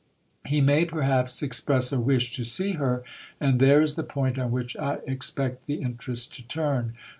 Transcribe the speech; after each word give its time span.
He 0.47 0.61
may 0.61 0.85
perhaps 0.85 1.43
express 1.43 1.91
a 1.91 1.99
wish 1.99 2.35
to 2.35 2.43
see 2.43 2.71
her, 2.71 3.03
and 3.39 3.59
there 3.59 3.83
is 3.83 3.93
the 3.93 4.01
point 4.01 4.39
on 4.39 4.49
which 4.51 4.75
I 4.77 4.95
expect 5.05 5.67
the 5.67 5.75
interest 5.75 6.33
to 6.33 6.43
turn. 6.43 6.95